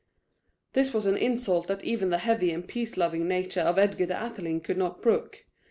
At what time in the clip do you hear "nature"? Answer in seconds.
3.27-3.61